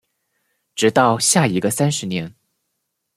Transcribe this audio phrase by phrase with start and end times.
[0.73, 2.33] 直到下一个三十年